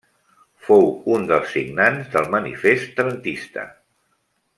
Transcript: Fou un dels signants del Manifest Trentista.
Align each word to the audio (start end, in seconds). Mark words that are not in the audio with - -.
Fou 0.69 0.85
un 1.17 1.27
dels 1.31 1.51
signants 1.57 2.09
del 2.15 2.31
Manifest 2.37 2.91
Trentista. 3.01 3.67